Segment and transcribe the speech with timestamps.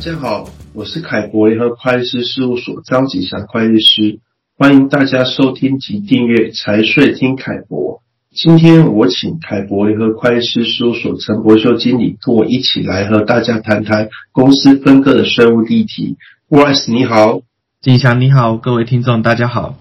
[0.00, 4.18] 大家好，我是凯博联合会计师事务所张吉祥会计师，
[4.56, 8.00] 欢迎大家收听及订阅财税听凯博。
[8.34, 16.16] 今天我请凯博联合会计师事务所陈博秀经理跟我一起来和大家谈谈公司分割的税务议题。
[16.48, 17.42] Wallace 你好，
[17.82, 19.74] 吉祥你好，各位听众大家好。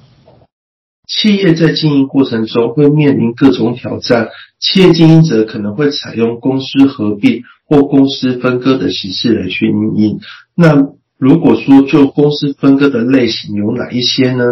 [1.08, 4.28] 企业在经营过程中会面临各种挑战，
[4.60, 10.20] 企业经营者可能会采用公司合并或公司分割的形式来去运营。
[10.56, 14.44] 那如果说就公司分割的类型有哪一些呢？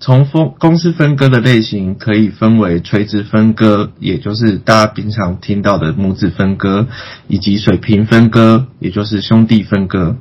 [0.00, 6.88] 从分公司分割的类型可以分为垂直分割，也就是大家平常听到的母子分割，
[7.28, 10.16] 以及水平分割，也就是兄弟分割。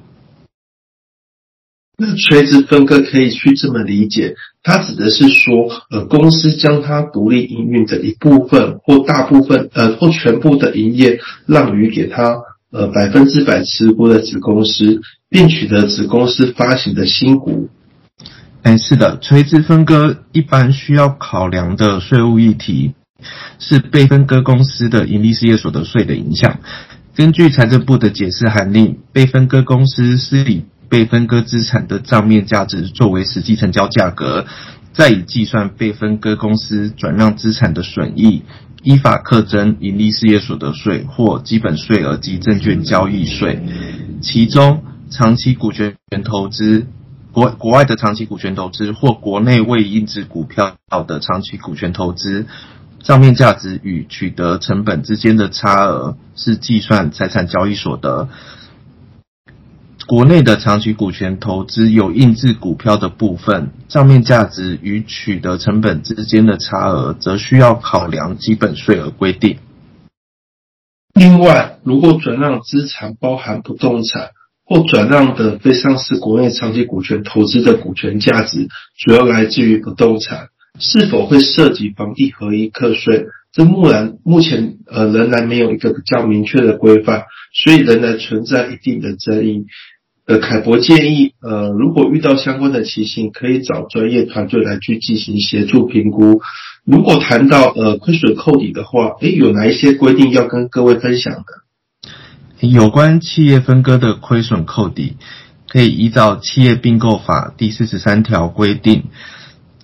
[1.98, 12.38] 那垂直分割可以去这么理解，它指的是说，呃，公司将它独立营运的一部分或大部分，呃，或全部的营业让与给它，
[12.72, 17.70] 呃，百分之百持股的子公司，并取得子公司发行的新股。
[18.62, 22.94] 哎，是的，垂直分割一般需要考量的税务议题
[23.58, 26.60] 是被分割公司的盈利事业所得税的影响。
[27.16, 30.62] 根据财政部的解释函令，被分割公司是以
[30.92, 34.46] 被分割资产的账面价值作为实际成交价格，
[34.92, 38.44] 再以计算被分割公司转让资产的损益，
[38.84, 43.62] 依法课征盈利事业所得税或基本税额及证券交易税。
[44.22, 46.88] 其中，长期股权投资、
[47.32, 50.76] 国国外的长期股权投资或国内未印制股票
[51.08, 52.48] 的长期股权投资，
[53.02, 58.28] 账面价值与取得成本之间的差额是计算财产交易所得。
[60.08, 69.58] 国内的长期股权投资有印制股票的部分，账面价值与取得成本之间的差额，则需要考量基本税额规定。
[71.14, 74.32] 另外，如果转让资产包含不动产，
[74.66, 80.48] 或转让的非上市国内长期股权投资的股权价值主要来自于不动产，
[80.80, 83.26] 是否会涉及房地合一课税？
[83.54, 87.24] 这目然目前呃仍然没有一个比较明确的规范，
[87.54, 89.66] 所以仍然存在一定的争议。
[90.26, 96.42] 呃，凯博建议，呃，如果遇到相关的情形，可以找专业团队来去进行协助评估。
[96.86, 102.68] 如果谈到呃亏损扣抵的话，诶，有哪一些规定要跟各位分享的？
[102.68, 105.18] 有关企业分割的亏损扣抵，
[105.68, 109.06] 可以依照《企业并购法》第四十三条规定，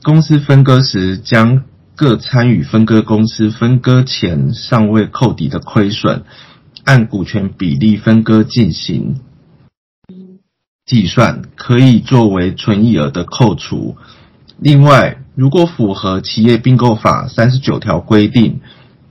[0.04, 1.64] 公司分割时将
[1.98, 6.22] 各参与分割公司分割前尚未扣抵的亏损，
[6.84, 9.16] 按股权比例分割进行。
[10.86, 13.98] 计算可以作为存益额的扣除。
[14.60, 18.62] 另外，如果符合企业并购法三十九条规定，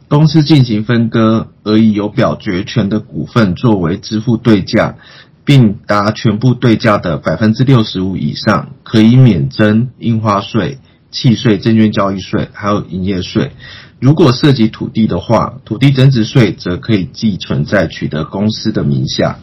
[0.06, 4.94] 公司进行分割而以有表决权的股份作为支付对价，
[5.44, 10.78] 并达全部对价的百分之六十五以上，可以免征印花税、
[11.10, 13.52] 契税、证券交易税，还有营业税。
[14.00, 19.38] 如果涉及土地的话，土地增值税则可以寄存在取得公司的名下。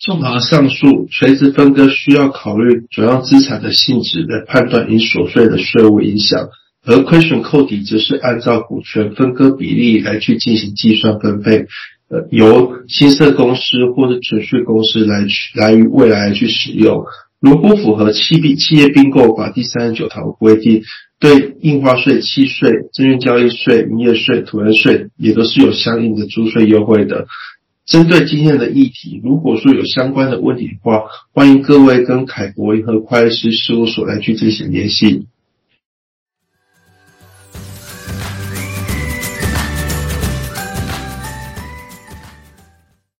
[0.00, 6.48] 综合上述，垂直分割需要考虑主要资产的性质来判断应所税的税务影响，
[6.84, 11.66] 而亏损扣抵则是按照股权分割比例来去进行计算分配，
[12.08, 13.62] 呃，由新设公司
[13.94, 17.04] 或者存续公司来去来于未来去使用。
[17.42, 20.82] 如果符合企并企业并购法第三十九条规定，
[21.18, 27.26] 对印花税、契税、证券交易税、营业税、土地税也都是有相应的租税优惠的。
[27.84, 31.02] 针对今天的议题，如果说有相关的问题的话，
[31.32, 35.26] 欢迎各位跟凯博联合会计师事务所来去进行联系。